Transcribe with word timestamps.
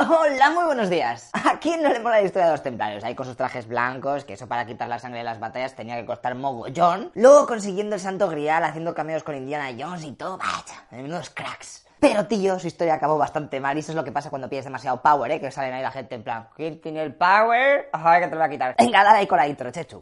Hola, 0.00 0.50
muy 0.50 0.64
buenos 0.64 0.90
días. 0.90 1.28
¿A 1.32 1.58
quién 1.58 1.82
no 1.82 1.88
le 1.88 1.98
mola 1.98 2.20
la 2.20 2.22
historia 2.22 2.46
de 2.46 2.52
los 2.52 2.62
templarios? 2.62 3.02
Ahí 3.02 3.16
con 3.16 3.26
sus 3.26 3.36
trajes 3.36 3.66
blancos, 3.66 4.24
que 4.24 4.34
eso 4.34 4.46
para 4.46 4.64
quitar 4.64 4.88
la 4.88 5.00
sangre 5.00 5.18
de 5.18 5.24
las 5.24 5.40
batallas 5.40 5.74
tenía 5.74 5.96
que 5.96 6.06
costar 6.06 6.36
mogollón. 6.36 7.10
Luego 7.16 7.48
consiguiendo 7.48 7.96
el 7.96 8.00
santo 8.00 8.28
grial, 8.28 8.62
haciendo 8.62 8.94
cameos 8.94 9.24
con 9.24 9.34
Indiana 9.34 9.76
Jones 9.76 10.04
y 10.04 10.12
todo. 10.12 10.38
Vaya, 10.38 10.84
menudos 10.92 11.30
cracks. 11.30 11.84
Pero 11.98 12.26
tío, 12.26 12.60
su 12.60 12.68
historia 12.68 12.94
acabó 12.94 13.18
bastante 13.18 13.58
mal 13.58 13.76
y 13.76 13.80
eso 13.80 13.90
es 13.90 13.96
lo 13.96 14.04
que 14.04 14.12
pasa 14.12 14.30
cuando 14.30 14.48
pides 14.48 14.66
demasiado 14.66 15.02
power, 15.02 15.32
¿eh? 15.32 15.40
Que 15.40 15.50
salen 15.50 15.74
ahí 15.74 15.82
la 15.82 15.90
gente 15.90 16.14
en 16.14 16.22
plan, 16.22 16.48
¿quién 16.54 16.80
tiene 16.80 17.02
el 17.02 17.12
power? 17.12 17.88
Ay, 17.92 18.20
que 18.20 18.28
te 18.28 18.34
lo 18.36 18.40
voy 18.40 18.46
a 18.46 18.50
quitar. 18.50 18.76
Venga, 18.78 19.02
dale 19.02 19.18
ahí 19.18 19.26
con 19.26 19.38
la 19.38 19.48
intro, 19.48 19.68
chechu. 19.72 20.00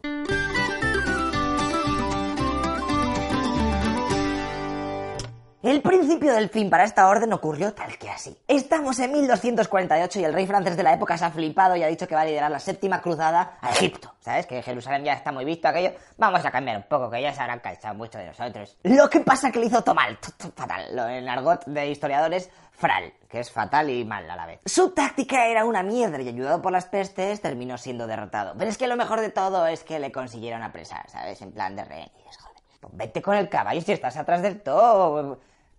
El 5.67 5.81
principio 5.81 6.33
del 6.33 6.47
fin 6.47 6.69
para 6.69 6.85
esta 6.85 7.09
orden 7.09 7.33
ocurrió 7.33 7.73
tal 7.73 7.97
que 7.97 8.09
así. 8.09 8.37
Estamos 8.47 8.97
en 8.99 9.11
1248 9.11 10.21
y 10.21 10.23
el 10.23 10.31
rey 10.31 10.47
francés 10.47 10.77
de 10.77 10.83
la 10.83 10.93
época 10.93 11.17
se 11.17 11.25
ha 11.25 11.29
flipado 11.29 11.75
y 11.75 11.83
ha 11.83 11.87
dicho 11.87 12.07
que 12.07 12.15
va 12.15 12.21
a 12.21 12.25
liderar 12.25 12.49
la 12.49 12.59
séptima 12.59 13.01
cruzada 13.01 13.57
a 13.59 13.71
Egipto. 13.71 14.13
¿Sabes? 14.21 14.45
Que 14.45 14.63
Jerusalén 14.63 15.03
ya 15.03 15.11
está 15.11 15.33
muy 15.33 15.43
visto 15.43 15.67
aquello. 15.67 15.91
Vamos 16.17 16.45
a 16.45 16.51
cambiar 16.51 16.77
un 16.77 16.83
poco, 16.83 17.09
que 17.09 17.21
ya 17.21 17.33
se 17.33 17.41
habrán 17.41 17.59
cansado 17.59 17.95
mucho 17.95 18.17
de 18.17 18.27
nosotros. 18.27 18.77
Lo 18.83 19.09
que 19.09 19.19
pasa 19.19 19.51
que 19.51 19.59
le 19.59 19.65
hizo 19.65 19.83
mal, 19.93 20.17
fatal. 20.55 20.95
Lo 20.95 21.05
en 21.05 21.27
argot 21.27 21.65
de 21.65 21.89
historiadores, 21.89 22.49
fral, 22.71 23.11
que 23.27 23.41
es 23.41 23.51
fatal 23.51 23.89
y 23.89 24.05
mal 24.05 24.29
a 24.31 24.37
la 24.37 24.45
vez. 24.45 24.61
Su 24.65 24.91
táctica 24.91 25.47
era 25.47 25.65
una 25.65 25.83
mierda 25.83 26.21
y 26.21 26.29
ayudado 26.29 26.61
por 26.61 26.71
las 26.71 26.85
pestes 26.85 27.41
terminó 27.41 27.77
siendo 27.77 28.07
derrotado. 28.07 28.53
Pero 28.57 28.71
es 28.71 28.77
que 28.77 28.87
lo 28.87 28.95
mejor 28.95 29.19
de 29.19 29.31
todo 29.31 29.67
es 29.67 29.83
que 29.83 29.99
le 29.99 30.13
consiguieron 30.13 30.63
apresar, 30.63 31.09
¿sabes? 31.09 31.41
En 31.41 31.51
plan 31.51 31.75
de 31.75 31.83
joder. 31.83 32.09
Pues 32.79 32.95
vete 32.95 33.21
con 33.21 33.35
el 33.35 33.49
caballo 33.49 33.81
si 33.81 33.91
estás 33.91 34.15
atrás 34.15 34.41
del 34.41 34.61
todo. 34.61 35.37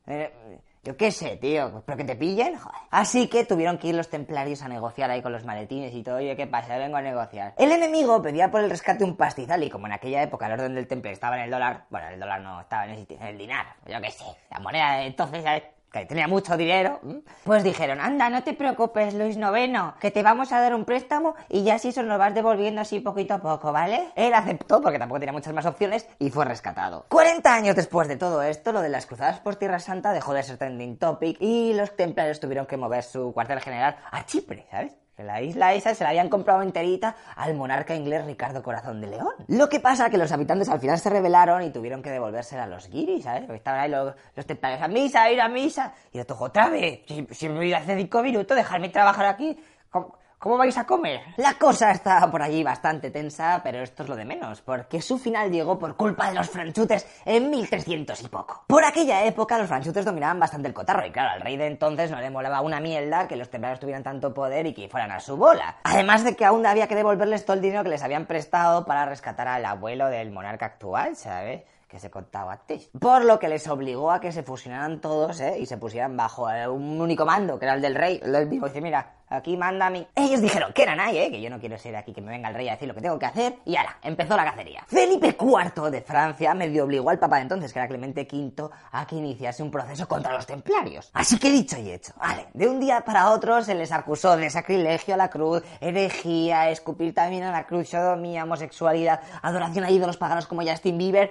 Eh, 0.08 0.58
yo 0.84 0.96
qué 0.96 1.10
sé, 1.10 1.36
tío, 1.36 1.82
pero 1.84 1.98
que 1.98 2.04
te 2.04 2.16
pillen, 2.16 2.56
joder. 2.56 2.80
Así 2.90 3.28
que 3.28 3.44
tuvieron 3.44 3.76
que 3.76 3.88
ir 3.88 3.94
los 3.94 4.08
templarios 4.08 4.62
a 4.62 4.68
negociar 4.68 5.10
ahí 5.10 5.20
con 5.20 5.32
los 5.32 5.44
maletines 5.44 5.92
y 5.92 6.02
todo. 6.02 6.16
Oye, 6.16 6.34
¿qué 6.34 6.46
pasa? 6.46 6.78
Vengo 6.78 6.96
a 6.96 7.02
negociar. 7.02 7.54
El 7.58 7.72
enemigo 7.72 8.22
pedía 8.22 8.50
por 8.50 8.62
el 8.62 8.70
rescate 8.70 9.04
un 9.04 9.16
pastizal 9.16 9.62
y 9.62 9.68
como 9.68 9.86
en 9.86 9.92
aquella 9.92 10.22
época 10.22 10.46
el 10.46 10.52
orden 10.52 10.74
del 10.74 10.86
temple 10.86 11.12
estaba 11.12 11.36
en 11.36 11.42
el 11.42 11.50
dólar, 11.50 11.84
bueno, 11.90 12.08
el 12.08 12.18
dólar 12.18 12.40
no, 12.40 12.60
estaba 12.60 12.86
en 12.86 13.06
el, 13.20 13.38
dinar, 13.38 13.66
yo 13.86 14.00
qué 14.00 14.10
sé, 14.10 14.24
la 14.50 14.60
moneda 14.60 14.96
de 14.96 15.06
entonces. 15.06 15.44
Que 15.92 16.04
tenía 16.06 16.28
mucho 16.28 16.56
dinero, 16.56 17.00
pues 17.44 17.64
dijeron, 17.64 18.00
anda, 18.00 18.28
no 18.30 18.42
te 18.42 18.54
preocupes, 18.54 19.14
Luis 19.14 19.36
Noveno, 19.36 19.94
que 20.00 20.10
te 20.10 20.22
vamos 20.22 20.52
a 20.52 20.60
dar 20.60 20.74
un 20.74 20.84
préstamo 20.84 21.34
y 21.48 21.64
ya 21.64 21.76
así 21.76 21.92
se 21.92 22.02
nos 22.02 22.18
vas 22.18 22.34
devolviendo 22.34 22.80
así 22.80 23.00
poquito 23.00 23.34
a 23.34 23.38
poco, 23.38 23.72
¿vale? 23.72 24.12
Él 24.14 24.34
aceptó 24.34 24.80
porque 24.80 24.98
tampoco 24.98 25.20
tenía 25.20 25.32
muchas 25.32 25.54
más 25.54 25.66
opciones 25.66 26.06
y 26.18 26.30
fue 26.30 26.44
rescatado. 26.44 27.06
40 27.08 27.54
años 27.54 27.76
después 27.76 28.08
de 28.08 28.16
todo 28.16 28.42
esto, 28.42 28.72
lo 28.72 28.82
de 28.82 28.88
las 28.88 29.06
cruzadas 29.06 29.40
por 29.40 29.56
Tierra 29.56 29.78
Santa 29.78 30.12
dejó 30.12 30.34
de 30.34 30.42
ser 30.42 30.58
trending 30.58 30.98
topic 30.98 31.36
y 31.40 31.72
los 31.74 31.96
templarios 31.96 32.40
tuvieron 32.40 32.66
que 32.66 32.76
mover 32.76 33.02
su 33.02 33.32
cuartel 33.32 33.60
general 33.60 33.96
a 34.10 34.26
Chipre, 34.26 34.66
¿sabes? 34.70 34.96
La 35.18 35.42
isla 35.42 35.74
esa 35.74 35.94
se 35.94 36.04
la 36.04 36.10
habían 36.10 36.28
comprado 36.28 36.62
enterita 36.62 37.16
al 37.36 37.54
monarca 37.54 37.94
inglés 37.94 38.24
Ricardo 38.24 38.62
Corazón 38.62 39.00
de 39.00 39.08
León. 39.08 39.32
Lo 39.48 39.68
que 39.68 39.80
pasa 39.80 40.06
es 40.06 40.10
que 40.10 40.18
los 40.18 40.30
habitantes 40.30 40.68
al 40.68 40.80
final 40.80 40.98
se 40.98 41.10
rebelaron 41.10 41.62
y 41.62 41.70
tuvieron 41.70 42.02
que 42.02 42.10
devolvérsela 42.10 42.64
a 42.64 42.66
los 42.66 42.88
guiris, 42.88 43.24
¿sabes? 43.24 43.42
Porque 43.42 43.56
estaban 43.56 43.80
ahí 43.80 43.90
los, 43.90 44.14
los 44.36 44.46
templarios 44.46 44.80
a 44.82 44.88
misa, 44.88 45.30
ir 45.30 45.40
a 45.40 45.48
misa. 45.48 45.92
Y 46.12 46.18
yo 46.18 46.26
toco 46.26 46.44
otra 46.44 46.68
vez. 46.68 47.00
Si, 47.30 47.48
me 47.48 47.56
voy 47.56 47.72
hace 47.72 47.96
cinco 47.96 48.22
minutos, 48.22 48.56
dejarme 48.56 48.90
trabajar 48.90 49.26
aquí. 49.26 49.58
¿Cómo, 49.90 50.17
¿Cómo 50.38 50.56
vais 50.56 50.78
a 50.78 50.86
comer? 50.86 51.20
La 51.36 51.54
cosa 51.54 51.90
estaba 51.90 52.30
por 52.30 52.40
allí 52.40 52.62
bastante 52.62 53.10
tensa, 53.10 53.60
pero 53.64 53.80
esto 53.80 54.04
es 54.04 54.08
lo 54.08 54.14
de 54.14 54.24
menos, 54.24 54.60
porque 54.60 55.02
su 55.02 55.18
final 55.18 55.50
llegó 55.50 55.80
por 55.80 55.96
culpa 55.96 56.28
de 56.28 56.36
los 56.36 56.48
franchutes 56.48 57.08
en 57.24 57.50
1300 57.50 58.22
y 58.22 58.28
poco. 58.28 58.62
Por 58.68 58.84
aquella 58.84 59.24
época 59.24 59.58
los 59.58 59.66
franchutes 59.66 60.04
dominaban 60.04 60.38
bastante 60.38 60.68
el 60.68 60.74
cotarro 60.74 61.04
y 61.04 61.10
claro, 61.10 61.30
al 61.30 61.40
rey 61.40 61.56
de 61.56 61.66
entonces 61.66 62.12
no 62.12 62.20
le 62.20 62.30
molaba 62.30 62.60
una 62.60 62.78
mierda 62.78 63.26
que 63.26 63.34
los 63.34 63.50
templarios 63.50 63.80
tuvieran 63.80 64.04
tanto 64.04 64.32
poder 64.32 64.66
y 64.66 64.74
que 64.74 64.88
fueran 64.88 65.10
a 65.10 65.18
su 65.18 65.36
bola. 65.36 65.78
Además 65.82 66.22
de 66.22 66.36
que 66.36 66.44
aún 66.44 66.64
había 66.66 66.86
que 66.86 66.94
devolverles 66.94 67.44
todo 67.44 67.56
el 67.56 67.62
dinero 67.62 67.82
que 67.82 67.90
les 67.90 68.04
habían 68.04 68.26
prestado 68.26 68.84
para 68.86 69.06
rescatar 69.06 69.48
al 69.48 69.64
abuelo 69.64 70.06
del 70.06 70.30
monarca 70.30 70.66
actual, 70.66 71.16
¿sabes? 71.16 71.62
Que 71.88 71.98
se 71.98 72.10
contaba 72.10 72.52
antes. 72.52 72.90
Por 73.00 73.24
lo 73.24 73.38
que 73.38 73.48
les 73.48 73.66
obligó 73.66 74.10
a 74.10 74.20
que 74.20 74.30
se 74.30 74.42
fusionaran 74.42 75.00
todos, 75.00 75.40
¿eh? 75.40 75.58
Y 75.58 75.66
se 75.66 75.78
pusieran 75.78 76.16
bajo 76.16 76.50
eh, 76.50 76.68
un 76.68 77.00
único 77.00 77.24
mando, 77.24 77.58
que 77.58 77.64
era 77.64 77.74
el 77.74 77.80
del 77.80 77.94
rey. 77.94 78.20
El 78.22 78.32
del 78.32 78.46
mismo 78.46 78.66
dice, 78.66 78.82
mira, 78.82 79.14
aquí 79.28 79.56
manda 79.56 79.86
a 79.86 79.90
mí. 79.90 80.06
Ellos 80.14 80.42
dijeron 80.42 80.72
que 80.74 80.82
eran 80.82 81.00
ahí, 81.00 81.16
¿eh? 81.16 81.30
Que 81.30 81.40
yo 81.40 81.48
no 81.48 81.58
quiero 81.58 81.78
ser 81.78 81.96
aquí, 81.96 82.12
que 82.12 82.20
me 82.20 82.30
venga 82.30 82.50
el 82.50 82.54
rey 82.54 82.68
a 82.68 82.72
decir 82.72 82.88
lo 82.88 82.94
que 82.94 83.00
tengo 83.00 83.18
que 83.18 83.24
hacer. 83.24 83.56
Y 83.64 83.76
ahora, 83.76 83.96
empezó 84.02 84.36
la 84.36 84.44
cacería. 84.44 84.84
Felipe 84.86 85.34
IV 85.40 85.90
de 85.90 86.02
Francia 86.02 86.52
medio 86.52 86.84
obligó 86.84 87.08
al 87.08 87.18
papa 87.18 87.36
de 87.36 87.42
entonces, 87.42 87.72
que 87.72 87.78
era 87.78 87.88
Clemente 87.88 88.28
V, 88.30 88.68
a 88.92 89.06
que 89.06 89.16
iniciase 89.16 89.62
un 89.62 89.70
proceso 89.70 90.06
contra 90.06 90.34
los 90.34 90.44
templarios. 90.44 91.10
Así 91.14 91.38
que 91.38 91.50
dicho 91.50 91.78
y 91.78 91.90
hecho, 91.90 92.12
vale, 92.18 92.48
de 92.52 92.68
un 92.68 92.80
día 92.80 93.00
para 93.00 93.30
otro 93.30 93.62
se 93.62 93.74
les 93.74 93.92
acusó 93.92 94.36
de 94.36 94.50
sacrilegio 94.50 95.14
a 95.14 95.16
la 95.16 95.30
cruz, 95.30 95.62
herejía, 95.80 96.68
escupir 96.68 97.14
también 97.14 97.44
a 97.44 97.52
la 97.52 97.66
cruz, 97.66 97.88
sodomía, 97.88 98.44
homosexualidad, 98.44 99.20
adoración 99.40 99.84
a 99.84 99.90
ídolos 99.90 100.18
paganos 100.18 100.46
como 100.46 100.62
Justin 100.62 100.98
Bieber 100.98 101.30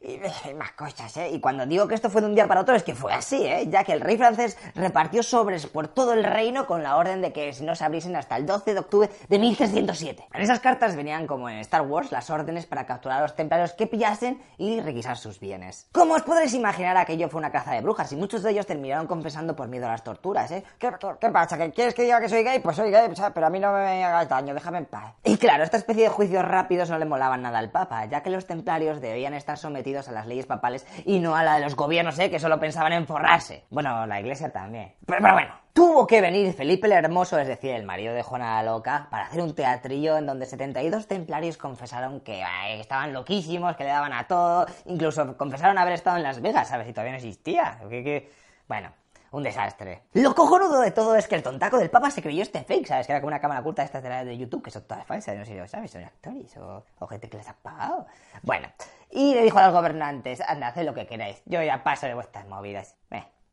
y 0.50 0.54
más 0.54 0.72
cosas, 0.72 1.16
¿eh? 1.16 1.30
Y 1.30 1.40
cuando 1.40 1.66
digo 1.66 1.88
que 1.88 1.94
esto 1.94 2.08
fue 2.08 2.20
de 2.20 2.28
un 2.28 2.34
día 2.34 2.46
para 2.46 2.60
otro 2.60 2.74
es 2.74 2.82
que 2.82 2.94
fue 2.94 3.12
así, 3.12 3.44
¿eh? 3.44 3.66
Ya 3.68 3.82
que 3.82 3.92
el 3.92 4.00
rey 4.00 4.16
francés 4.16 4.56
repartió 4.74 5.22
sobres 5.22 5.66
por 5.66 5.88
todo 5.88 6.12
el 6.12 6.22
reino 6.22 6.66
con 6.66 6.82
la 6.82 6.96
orden 6.96 7.20
de 7.20 7.32
que 7.32 7.52
no 7.62 7.74
se 7.74 7.84
abriesen 7.84 8.14
hasta 8.14 8.36
el 8.36 8.46
12 8.46 8.74
de 8.74 8.80
octubre 8.80 9.10
de 9.28 9.38
1307. 9.38 10.28
En 10.32 10.40
esas 10.40 10.60
cartas 10.60 10.94
venían, 10.94 11.26
como 11.26 11.48
en 11.48 11.58
Star 11.58 11.82
Wars, 11.82 12.12
las 12.12 12.30
órdenes 12.30 12.66
para 12.66 12.86
capturar 12.86 13.18
a 13.18 13.22
los 13.22 13.34
templarios 13.34 13.72
que 13.72 13.86
pillasen 13.86 14.40
y 14.56 14.80
requisar 14.80 15.16
sus 15.16 15.40
bienes. 15.40 15.88
Como 15.92 16.14
os 16.14 16.22
podréis 16.22 16.54
imaginar, 16.54 16.96
aquello 16.96 17.28
fue 17.28 17.40
una 17.40 17.50
caza 17.50 17.72
de 17.72 17.80
brujas 17.80 18.12
y 18.12 18.16
muchos 18.16 18.42
de 18.42 18.52
ellos 18.52 18.66
terminaron 18.66 19.06
confesando 19.06 19.56
por 19.56 19.68
miedo 19.68 19.86
a 19.86 19.90
las 19.90 20.04
torturas, 20.04 20.50
¿eh? 20.52 20.62
¿Qué, 20.78 20.90
pasa? 21.32 21.58
¿Que 21.58 21.72
quieres 21.72 21.94
que 21.94 22.02
diga 22.02 22.20
que 22.20 22.28
soy 22.28 22.44
gay? 22.44 22.60
Pues 22.60 22.76
soy 22.76 22.90
gay, 22.90 23.10
pero 23.34 23.46
a 23.46 23.50
mí 23.50 23.58
no 23.58 23.72
me 23.72 24.04
hagas 24.04 24.28
daño, 24.28 24.54
déjame 24.54 24.78
en 24.78 24.86
paz. 24.86 25.14
Y 25.24 25.36
claro, 25.36 25.64
esta 25.64 25.76
especie 25.76 26.04
de 26.04 26.08
juicios 26.08 26.44
rápidos 26.44 26.88
no 26.88 26.98
le 26.98 27.04
molaban 27.04 27.42
nada 27.42 27.58
al 27.58 27.70
papa, 27.70 28.04
ya 28.06 28.22
que 28.22 28.30
los 28.30 28.46
templarios 28.46 29.00
debían 29.00 29.34
estar 29.34 29.58
sometidos 29.58 29.87
a 29.96 30.12
las 30.12 30.26
leyes 30.26 30.46
papales 30.46 30.86
y 31.04 31.18
no 31.18 31.34
a 31.34 31.42
la 31.42 31.54
de 31.54 31.60
los 31.60 31.74
gobiernos, 31.74 32.18
¿eh? 32.18 32.30
que 32.30 32.38
solo 32.38 32.60
pensaban 32.60 32.92
en 32.92 33.06
forrarse. 33.06 33.64
Bueno, 33.70 34.06
la 34.06 34.20
iglesia 34.20 34.50
también. 34.50 34.94
Pero, 35.06 35.20
bueno, 35.20 35.54
tuvo 35.72 36.06
que 36.06 36.20
venir 36.20 36.52
Felipe 36.52 36.86
el 36.86 36.92
Hermoso, 36.92 37.38
es 37.38 37.48
decir, 37.48 37.70
el 37.70 37.84
marido 37.84 38.14
de 38.14 38.22
Juana 38.22 38.62
la 38.62 38.70
Loca, 38.70 39.08
para 39.10 39.24
hacer 39.24 39.40
un 39.40 39.54
teatrillo 39.54 40.18
en 40.18 40.26
donde 40.26 40.46
72 40.46 41.06
templarios 41.06 41.56
confesaron 41.56 42.20
que 42.20 42.44
estaban 42.78 43.12
loquísimos, 43.12 43.76
que 43.76 43.84
le 43.84 43.90
daban 43.90 44.12
a 44.12 44.26
todo, 44.26 44.66
incluso 44.86 45.36
confesaron 45.36 45.78
haber 45.78 45.94
estado 45.94 46.16
en 46.16 46.22
Las 46.22 46.40
Vegas, 46.42 46.68
¿sabes? 46.68 46.86
Si 46.86 46.92
todavía 46.92 47.12
no 47.12 47.18
existía. 47.18 47.78
Que... 47.88 48.30
Bueno, 48.68 48.90
un 49.30 49.42
desastre. 49.42 50.02
Lo 50.14 50.34
cojonudo 50.34 50.80
de 50.80 50.90
todo 50.90 51.14
es 51.16 51.26
que 51.28 51.34
el 51.34 51.42
tontaco 51.42 51.78
del 51.78 51.90
Papa 51.90 52.10
se 52.10 52.22
creyó 52.22 52.42
este 52.42 52.64
fake, 52.64 52.86
¿sabes? 52.86 53.06
Que 53.06 53.12
era 53.12 53.20
como 53.20 53.28
una 53.28 53.40
cámara 53.40 53.60
oculta 53.60 53.82
de 53.82 53.86
estas 53.86 54.02
de, 54.02 54.08
la 54.08 54.24
de 54.24 54.36
YouTube, 54.36 54.62
que 54.62 54.70
son 54.70 54.82
todas 54.82 55.06
falsas, 55.06 55.36
no 55.36 55.44
sé 55.44 55.52
si 55.52 55.58
lo 55.58 55.68
sabes, 55.68 55.90
son 55.90 56.04
actores 56.04 56.56
o, 56.56 57.06
gente 57.06 57.28
que 57.28 57.36
les 57.36 57.48
ha 57.48 57.54
pagado. 57.54 58.06
Bueno, 58.42 58.68
y 59.10 59.34
le 59.34 59.42
dijo 59.42 59.58
a 59.58 59.64
los 59.64 59.72
gobernantes, 59.72 60.40
anda, 60.40 60.68
haced 60.68 60.84
lo 60.84 60.94
que 60.94 61.06
queráis, 61.06 61.42
yo 61.46 61.62
ya 61.62 61.82
paso 61.82 62.06
de 62.06 62.14
vuestras 62.14 62.46
movidas. 62.46 62.96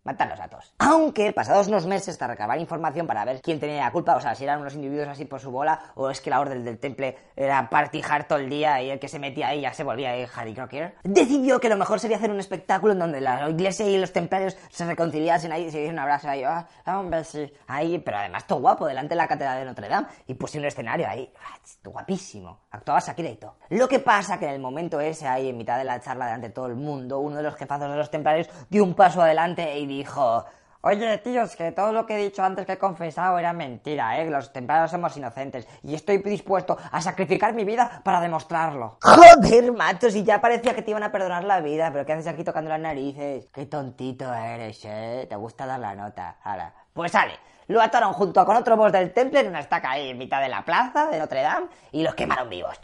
Matarlos 0.05 0.39
a 0.39 0.47
todos. 0.47 0.73
Aunque 0.79 1.33
pasados 1.33 1.67
unos 1.67 1.85
meses 1.85 2.17
de 2.17 2.27
recabar 2.27 2.57
información 2.59 3.07
para 3.07 3.25
ver 3.25 3.41
quién 3.41 3.59
tenía 3.59 3.83
la 3.83 3.91
culpa, 3.91 4.15
o 4.15 4.21
sea, 4.21 4.35
si 4.35 4.43
eran 4.43 4.61
unos 4.61 4.75
individuos 4.75 5.09
así 5.09 5.25
por 5.25 5.41
su 5.41 5.51
bola, 5.51 5.91
o 5.95 6.09
es 6.09 6.21
que 6.21 6.29
la 6.29 6.39
orden 6.39 6.63
del 6.63 6.77
temple 6.77 7.17
era 7.35 7.69
partijar 7.69 8.27
todo 8.27 8.39
el 8.39 8.49
día 8.49 8.81
y 8.81 8.91
el 8.91 8.99
que 8.99 9.07
se 9.07 9.19
metía 9.19 9.49
ahí 9.49 9.61
ya 9.61 9.73
se 9.73 9.83
volvía 9.83 10.11
ahí 10.11 10.25
Harry 10.33 10.53
Crocker, 10.53 10.95
decidió 11.03 11.59
que 11.59 11.69
lo 11.69 11.75
mejor 11.75 11.99
sería 11.99 12.17
hacer 12.17 12.31
un 12.31 12.39
espectáculo 12.39 12.93
en 12.93 12.99
donde 12.99 13.19
la 13.19 13.49
iglesia 13.49 13.87
y 13.87 13.97
los 13.97 14.13
templarios 14.13 14.55
se 14.69 14.85
reconciliasen 14.85 15.51
ahí, 15.51 15.71
se 15.71 15.79
diesen 15.79 15.95
un 15.95 15.99
abrazo 15.99 16.29
ahí, 16.29 16.43
ah, 16.43 16.67
hombre, 16.85 17.23
sí, 17.23 17.51
ahí, 17.67 17.97
pero 17.99 18.17
además 18.17 18.45
todo 18.45 18.59
guapo, 18.59 18.85
delante 18.85 19.09
de 19.09 19.17
la 19.17 19.27
catedral 19.27 19.59
de 19.59 19.65
Notre 19.65 19.89
Dame, 19.89 20.07
y 20.27 20.35
puse 20.35 20.59
un 20.59 20.65
escenario 20.65 21.07
ahí, 21.09 21.31
ah, 21.39 21.57
guapísimo, 21.83 22.59
actuaba 22.69 22.99
Shakira 22.99 23.29
y 23.29 23.37
todo. 23.37 23.55
Lo 23.69 23.87
que 23.87 23.99
pasa 23.99 24.37
que 24.37 24.45
en 24.45 24.51
el 24.51 24.59
momento 24.59 24.99
ese, 24.99 25.27
ahí 25.27 25.49
en 25.49 25.57
mitad 25.57 25.77
de 25.79 25.83
la 25.83 25.99
charla 25.99 26.25
delante 26.25 26.47
de 26.47 26.53
todo 26.53 26.67
el 26.67 26.75
mundo, 26.75 27.19
uno 27.19 27.37
de 27.37 27.43
los 27.43 27.55
jefazos 27.55 27.89
de 27.89 27.97
los 27.97 28.11
templarios 28.11 28.47
dio 28.69 28.83
un 28.83 28.93
paso 28.93 29.21
adelante 29.21 29.77
y 29.79 29.94
dijo, 29.97 30.45
Oye, 30.87 31.17
tíos, 31.17 31.55
que 31.55 31.71
todo 31.71 31.91
lo 31.91 32.05
que 32.05 32.13
he 32.13 32.23
dicho 32.23 32.43
antes 32.43 32.63
que 32.63 32.73
he 32.73 32.77
confesado 32.77 33.39
era 33.39 33.53
mentira, 33.53 34.21
¿eh? 34.21 34.29
Los 34.29 34.53
templarios 34.53 34.91
somos 34.91 35.17
inocentes 35.17 35.67
y 35.81 35.95
estoy 35.95 36.19
dispuesto 36.19 36.77
a 36.91 37.01
sacrificar 37.01 37.55
mi 37.55 37.63
vida 37.63 38.01
para 38.03 38.21
demostrarlo. 38.21 38.99
Joder, 39.01 39.71
macho, 39.71 40.11
si 40.11 40.23
ya 40.23 40.39
parecía 40.39 40.75
que 40.75 40.83
te 40.83 40.91
iban 40.91 41.01
a 41.01 41.11
perdonar 41.11 41.43
la 41.43 41.59
vida, 41.59 41.89
pero 41.91 42.05
¿qué 42.05 42.13
haces 42.13 42.27
aquí 42.27 42.43
tocando 42.43 42.69
las 42.69 42.79
narices? 42.79 43.47
Qué 43.51 43.65
tontito 43.65 44.31
eres, 44.31 44.85
¿eh? 44.85 45.25
Te 45.27 45.35
gusta 45.35 45.65
dar 45.65 45.79
la 45.79 45.95
nota. 45.95 46.37
Ahora, 46.43 46.71
pues 46.93 47.11
sale. 47.11 47.33
Lo 47.67 47.81
ataron 47.81 48.13
junto 48.13 48.45
con 48.45 48.55
otro 48.55 48.77
boss 48.77 48.91
del 48.91 49.11
temple 49.11 49.39
en 49.39 49.47
una 49.47 49.59
estaca 49.59 49.91
ahí 49.91 50.09
en 50.09 50.17
mitad 50.17 50.41
de 50.41 50.49
la 50.49 50.63
plaza 50.63 51.07
de 51.07 51.17
Notre 51.17 51.41
Dame 51.41 51.67
y 51.91 52.03
los 52.03 52.13
quemaron 52.13 52.49
vivos. 52.49 52.79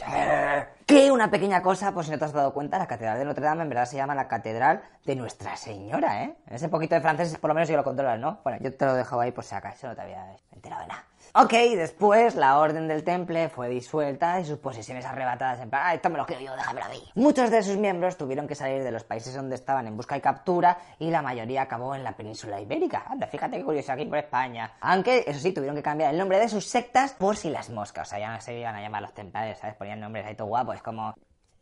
Que 0.86 1.12
una 1.12 1.30
pequeña 1.30 1.62
cosa, 1.62 1.92
por 1.94 2.04
si 2.04 2.12
no 2.12 2.18
te 2.18 2.25
has 2.25 2.33
dado 2.33 2.54
cuenta, 2.54 2.78
la 2.80 2.88
Catedral 2.88 3.19
de 3.19 3.25
Notre 3.25 3.45
Dame 3.45 3.62
en 3.62 3.69
verdad 3.69 3.86
se 3.86 3.98
llama 3.98 4.16
la 4.16 4.28
Catedral 4.28 4.81
de 5.06 5.16
Nuestra 5.16 5.56
Señora, 5.56 6.24
¿eh? 6.24 6.36
Ese 6.50 6.68
poquito 6.69 6.95
de 6.95 7.01
francés 7.01 7.38
por 7.38 7.50
lo 7.50 7.54
menos 7.54 7.69
yo 7.69 7.78
lo 7.78 7.83
controlas, 7.83 8.19
¿no? 8.19 8.39
Bueno, 8.44 8.60
yo 8.62 8.75
te 8.75 8.86
lo 8.86 8.95
dejo 8.95 9.19
ahí 9.19 9.31
por 9.31 9.44
si 9.44 9.54
acaso, 9.56 9.88
no 9.88 9.95
te 9.95 10.01
había 10.01 10.25
enterado 10.51 10.81
de 10.81 10.88
nada. 10.88 11.06
Ok, 11.33 11.54
después 11.78 12.36
la 12.36 12.60
orden 12.60 12.89
del 12.89 13.06
temple 13.06 13.48
fue 13.48 13.69
disuelta 13.69 14.42
y 14.42 14.44
sus 14.44 14.57
posesiones 14.57 15.06
arrebatadas 15.06 15.62
en 15.62 15.69
plan, 15.69 15.83
ah, 15.86 15.94
esto 15.94 16.10
me 16.10 16.18
lo 16.18 16.25
quiero 16.25 16.42
yo, 16.42 16.54
déjamelo 16.57 16.88
a 16.88 16.89
mí. 16.89 17.01
Muchos 17.16 17.50
de 17.50 17.63
sus 17.63 17.78
miembros 17.78 18.18
tuvieron 18.18 18.50
que 18.50 18.56
salir 18.56 18.83
de 18.83 18.92
los 18.92 19.06
países 19.06 19.33
donde 19.33 19.56
estaban 19.56 19.88
en 19.88 19.95
busca 19.95 20.18
y 20.18 20.19
captura 20.19 20.78
y 21.00 21.10
la 21.10 21.22
mayoría 21.22 21.62
acabó 21.62 21.95
en 21.95 22.04
la 22.04 22.18
península 22.18 22.60
ibérica. 22.60 23.06
Anda, 23.07 23.28
fíjate 23.28 23.60
qué 23.60 23.63
curioso 23.63 23.94
aquí 23.94 24.04
por 24.04 24.18
España. 24.18 24.74
Aunque, 24.81 25.24
eso 25.25 25.39
sí, 25.39 25.54
tuvieron 25.54 25.78
que 25.78 25.83
cambiar 25.83 26.12
el 26.12 26.19
nombre 26.19 26.38
de 26.38 26.50
sus 26.50 26.66
sectas 26.66 27.13
por 27.13 27.38
si 27.38 27.50
las 27.50 27.69
moscas. 27.69 28.10
O 28.10 28.10
sea, 28.10 28.19
ya 28.19 28.34
no 28.34 28.42
se 28.42 28.60
iban 28.60 28.75
a 28.75 28.81
llamar 28.81 29.01
los 29.01 29.13
templarios, 29.13 29.57
¿sabes? 29.57 29.77
Ponían 29.77 30.01
nombres 30.01 30.25
ahí 30.25 30.36
todo 30.36 30.48
guapos, 30.48 30.81
como... 30.81 31.16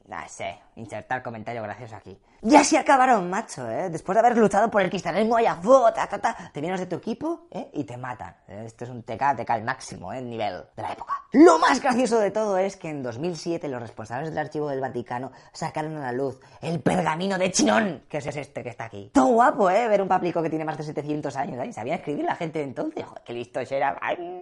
No 0.10 0.18
sé, 0.28 0.60
insertar 0.76 1.22
comentario 1.22 1.62
gracioso 1.62 1.96
aquí. 1.96 2.20
Y 2.42 2.56
así 2.56 2.76
acabaron, 2.76 3.30
macho, 3.30 3.70
¿eh? 3.70 3.90
Después 3.92 4.16
de 4.16 4.22
haber 4.22 4.36
luchado 4.38 4.72
por 4.72 4.82
el 4.82 4.90
cristianismo 4.90 5.36
allá, 5.36 5.60
ta, 5.94 6.08
ta, 6.08 6.18
ta, 6.18 6.52
te 6.52 6.62
vienes 6.62 6.80
de 6.80 6.88
tu 6.88 6.96
equipo, 6.96 7.48
¿eh? 7.52 7.70
Y 7.74 7.84
te 7.84 7.96
matan. 7.96 8.34
Esto 8.48 8.86
es 8.86 8.90
un 8.90 9.04
TK, 9.04 9.36
TK 9.38 9.50
al 9.52 9.64
máximo, 9.64 10.12
¿eh? 10.12 10.18
El 10.18 10.30
nivel 10.30 10.64
de 10.76 10.82
la 10.82 10.94
época. 10.94 11.14
Lo 11.34 11.60
más 11.60 11.80
gracioso 11.80 12.18
de 12.20 12.32
todo 12.32 12.58
es 12.58 12.76
que 12.76 12.90
en 12.90 13.04
2007 13.04 13.68
los 13.68 13.80
responsables 13.80 14.30
del 14.30 14.40
archivo 14.40 14.68
del 14.70 14.80
Vaticano 14.80 15.32
sacaron 15.52 15.98
a 15.98 16.00
la 16.00 16.12
luz 16.12 16.40
el 16.62 16.80
pergamino 16.80 17.38
de 17.38 17.52
Chinón, 17.52 18.06
que 18.10 18.18
es 18.18 18.26
este 18.26 18.64
que 18.64 18.70
está 18.70 18.86
aquí. 18.86 19.12
Todo 19.14 19.28
guapo, 19.28 19.70
¿eh? 19.70 19.88
Ver 19.88 20.02
un 20.02 20.08
paplico 20.08 20.42
que 20.42 20.50
tiene 20.50 20.66
más 20.66 20.78
de 20.78 20.86
700 20.86 21.36
años, 21.36 21.64
¿eh? 21.64 21.72
Sabía 21.72 21.96
escribir 21.96 22.26
la 22.26 22.36
gente 22.36 22.60
de 22.60 22.66
entonces. 22.66 23.06
Joder, 23.06 23.22
qué 23.24 23.34
listo 23.34 23.60
era. 23.60 23.96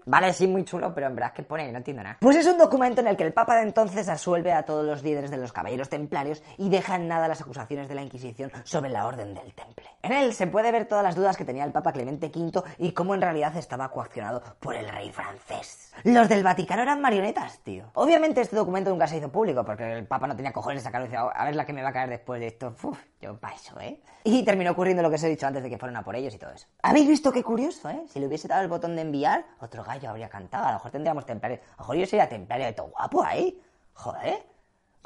vale, 0.06 0.32
sí, 0.32 0.48
muy 0.48 0.64
chulo, 0.64 0.94
pero 0.94 1.08
en 1.08 1.16
verdad 1.16 1.34
que 1.34 1.44
pone, 1.44 1.70
no 1.72 1.80
entiendo 1.80 2.04
nada. 2.04 2.18
Pues 2.22 2.38
es 2.38 2.46
un 2.46 2.58
documento 2.58 3.02
en 3.02 3.08
el 3.08 3.18
que 3.18 3.24
el 3.24 3.34
Papa 3.34 3.56
de 3.56 3.64
entonces 3.64 4.08
asuelve 4.08 4.54
a 4.54 4.64
todos 4.64 4.86
los 4.86 5.04
líderes 5.04 5.32
de 5.32 5.38
los 5.38 5.52
caballeros 5.58 5.90
templarios 5.90 6.44
y 6.60 6.70
deja 6.70 6.98
en 6.98 7.08
nada 7.08 7.28
las 7.28 7.42
acusaciones 7.42 7.90
de 7.90 7.96
la 7.96 8.04
Inquisición 8.04 8.52
sobre 8.64 8.92
la 8.92 9.08
orden 9.08 9.34
del 9.34 9.56
temple. 9.56 9.86
En 10.04 10.12
él 10.12 10.36
se 10.36 10.46
puede 10.46 10.72
ver 10.72 10.86
todas 10.86 11.04
las 11.04 11.16
dudas 11.16 11.36
que 11.36 11.46
tenía 11.46 11.64
el 11.64 11.72
Papa 11.72 11.94
Clemente 11.94 12.28
V 12.28 12.62
y 12.78 12.92
cómo 12.92 13.16
en 13.16 13.22
realidad 13.22 13.58
estaba 13.58 13.90
coaccionado 13.90 14.44
por 14.60 14.76
el 14.76 14.88
rey 14.88 15.12
francés. 15.12 15.92
Los 16.04 16.30
del 16.30 16.44
Vaticano 16.44 16.84
eran 16.84 17.02
marionetas, 17.02 17.58
tío. 17.64 17.86
Obviamente 17.96 18.42
este 18.42 18.56
documento 18.56 18.92
nunca 18.92 19.08
se 19.08 19.18
hizo 19.18 19.32
público 19.32 19.66
porque 19.66 19.92
el 19.94 20.06
Papa 20.06 20.28
no 20.28 20.36
tenía 20.36 20.54
cojones 20.54 20.82
de 20.82 20.84
sacarlo 20.84 21.08
y 21.08 21.10
decía, 21.10 21.24
a 21.24 21.46
ver 21.46 21.56
la 21.56 21.66
que 21.66 21.74
me 21.74 21.82
va 21.82 21.90
a 21.90 21.94
caer 21.94 22.10
después 22.10 22.40
de 22.40 22.48
esto. 22.48 22.76
Uf, 22.84 23.00
yo 23.20 23.40
paso, 23.40 23.80
¿eh? 23.80 24.00
Y 24.26 24.46
terminó 24.46 24.72
ocurriendo 24.74 25.02
lo 25.02 25.10
que 25.10 25.16
os 25.16 25.24
he 25.24 25.30
dicho 25.30 25.48
antes 25.48 25.64
de 25.64 25.72
que 25.72 25.80
fueran 25.80 25.96
a 25.96 26.04
por 26.04 26.16
ellos 26.16 26.36
y 26.36 26.38
todo 26.38 26.52
eso. 26.52 26.68
¿Habéis 26.84 27.08
visto 27.08 27.32
qué 27.32 27.42
curioso, 27.42 27.90
eh? 27.90 28.04
Si 28.10 28.20
le 28.20 28.28
hubiese 28.28 28.48
dado 28.48 28.62
el 28.62 28.68
botón 28.68 28.96
de 28.96 29.02
enviar, 29.02 29.44
otro 29.60 29.84
gallo 29.84 30.12
habría 30.12 30.30
cantado. 30.30 30.66
A 30.66 30.68
lo 30.68 30.74
mejor 30.76 30.92
tendríamos 30.92 31.26
templarios. 31.26 31.62
A 31.62 31.72
lo 31.72 31.78
mejor 31.80 31.96
yo 31.96 32.06
sería 32.06 32.30
templario 32.30 32.68
de 32.68 32.74
todo 32.74 32.90
guapo 32.90 33.24
ahí. 33.24 33.60
Joder 33.94 34.57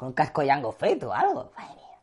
con 0.02 0.12
casco 0.14 0.42
yango 0.42 0.72
feto 0.72 1.10
o 1.10 1.12
algo. 1.12 1.52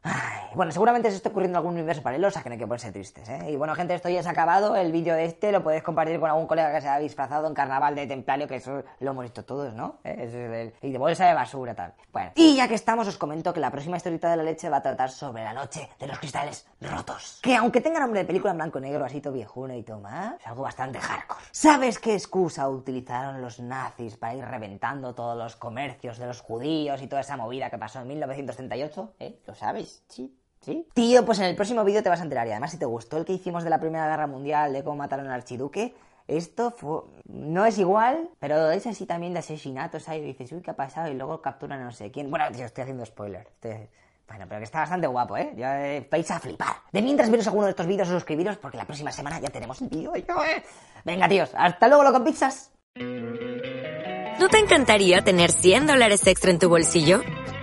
Ay, 0.01 0.40
bueno, 0.56 0.72
seguramente 0.72 1.10
se 1.10 1.18
está 1.18 1.30
ocurriendo 1.30 1.57
algún 1.57 1.74
universo 1.74 2.01
paralelo, 2.01 2.30
o 2.30 2.31
sea 2.31 2.42
que 2.42 2.50
no 2.50 2.54
hay 2.54 2.60
que 2.60 2.66
ponerse 2.66 2.92
tristes, 2.92 3.28
¿eh? 3.28 3.51
Y 3.51 3.56
bueno, 3.56 3.75
gente, 3.75 3.94
esto 3.94 4.10
ya 4.10 4.22
ha 4.22 4.30
acabado. 4.30 4.75
El 4.75 4.92
vídeo 4.92 5.13
de 5.13 5.25
este 5.25 5.51
lo 5.51 5.62
podéis 5.62 5.84
compartir 5.84 6.19
con 6.19 6.30
algún 6.30 6.48
colega 6.48 6.72
que 6.74 6.81
se 6.81 6.88
ha 6.88 6.98
disfrazado 7.00 7.48
en 7.48 7.54
carnaval 7.54 7.96
de 7.96 8.07
templario, 8.07 8.48
que 8.48 8.56
eso 8.56 8.84
lo 9.00 9.12
hemos 9.12 9.24
visto 9.24 9.44
todos, 9.44 9.74
¿no? 9.74 9.98
¿Eh? 10.04 10.74
y 10.81 10.92
de 10.92 10.98
bolsa 10.98 11.28
de 11.28 11.34
basura, 11.34 11.75
tal. 11.75 11.94
Bueno, 12.12 12.31
y 12.36 12.56
ya 12.56 12.68
que 12.68 12.75
estamos, 12.75 13.07
os 13.07 13.18
comento 13.18 13.54
que 13.54 13.60
la 13.60 13.72
próxima 13.72 13.98
historieta 13.98 14.31
de 14.31 14.38
la 14.38 14.44
leche 14.44 14.69
va 14.69 14.78
a 14.78 14.81
tratar 14.81 15.12
sobre 15.12 15.44
la 15.44 15.54
noche 15.54 15.90
de 16.00 16.07
los 16.07 16.18
cristales 16.18 16.66
rotos. 16.81 17.40
Que 17.42 17.56
aunque 17.56 17.81
tenga 17.81 18.00
nombre 18.00 18.22
de 18.22 18.25
película 18.25 18.51
en 18.51 18.57
blanco 18.57 18.80
y 18.80 18.84
negro, 18.84 19.06
así 19.06 19.22
todo 19.22 19.34
viejuno 19.34 19.75
y 19.75 19.84
todo 19.84 20.00
más, 20.00 20.40
es 20.40 20.48
algo 20.48 20.63
bastante 20.63 21.00
hardcore. 21.00 21.42
¿Sabes 21.51 22.00
qué 22.00 22.13
excusa 22.13 22.69
utilizaron 22.69 23.42
los 23.42 23.60
nazis 23.60 24.18
para 24.18 24.36
ir 24.36 24.46
reventando 24.46 25.13
todos 25.13 25.38
los 25.38 25.56
comercios 25.56 26.18
de 26.18 26.28
los 26.28 26.42
judíos 26.42 27.01
y 27.01 27.07
toda 27.07 27.22
esa 27.22 27.38
movida 27.38 27.69
que 27.69 27.78
pasó 27.78 28.00
en 28.01 28.07
1938? 28.07 29.13
¿Eh? 29.19 29.40
¿Lo 29.46 29.56
sabes? 29.56 29.88
Sí. 30.07 30.36
¿Sí? 30.62 30.86
Tío, 30.94 31.25
pues 31.25 31.39
en 31.39 31.45
el 31.45 31.56
próximo 31.56 31.83
vídeo 31.86 32.03
te 32.03 32.09
vas 32.09 32.19
a 32.19 32.24
enterar. 32.24 32.47
Y 32.47 32.51
además, 32.51 32.71
si 32.71 32.77
te 32.77 32.86
gustó 32.86 33.18
el 33.18 33.25
que 33.25 33.33
hicimos 33.33 33.63
de 33.63 33.69
la 33.69 33.80
Primera 33.80 34.07
Guerra 34.07 34.27
Mundial, 34.27 34.74
de 34.74 34.83
cómo 34.83 34.97
mataron 34.97 35.27
al 35.27 35.33
archiduque, 35.33 35.95
esto 36.27 36.71
fue... 36.71 37.01
no 37.25 37.65
es 37.65 37.77
igual, 37.80 38.30
pero 38.39 38.69
es 38.69 38.86
así 38.86 39.06
también 39.06 39.33
de 39.33 39.39
asesinatos 39.39 40.09
ahí. 40.09 40.21
Dices, 40.21 40.51
uy, 40.51 40.62
¿qué 40.62 40.71
ha 40.71 40.75
pasado? 40.75 41.09
Y 41.09 41.15
luego 41.15 41.41
capturan 41.41 41.81
a 41.81 41.86
no 41.86 41.91
sé 41.91 42.12
quién. 42.12 42.30
Bueno, 42.30 42.45
tío, 42.51 42.65
estoy 42.65 42.83
haciendo 42.83 43.06
spoiler. 43.06 43.47
Bueno, 44.30 44.45
pero 44.47 44.59
que 44.59 44.65
está 44.65 44.81
bastante 44.81 45.07
guapo, 45.07 45.38
¿eh? 45.38 45.53
Ya 45.57 45.88
eh, 45.88 46.07
vais 46.09 46.30
a 46.30 46.39
flipar. 46.39 46.75
De 46.91 47.01
mientras 47.01 47.31
veros 47.31 47.47
alguno 47.47 47.65
de 47.65 47.71
estos 47.71 47.88
vídeos, 47.88 48.07
suscribiros 48.07 48.57
porque 48.57 48.77
la 48.77 48.86
próxima 48.86 49.12
semana 49.12 49.39
ya 49.39 49.50
tenemos 49.50 49.81
un 49.81 49.89
vídeo. 49.89 50.13
¿eh? 50.15 50.63
Venga, 51.03 51.27
tíos, 51.27 51.50
hasta 51.56 51.88
luego, 51.88 52.03
lo 52.03 52.12
con 52.12 52.24
pizzas. 52.24 52.71
¿No 54.39 54.47
te 54.50 54.59
encantaría 54.59 55.24
tener 55.24 55.51
100 55.51 55.88
dólares 55.88 56.25
extra 56.27 56.51
en 56.51 56.59
tu 56.59 56.69
bolsillo? 56.69 57.21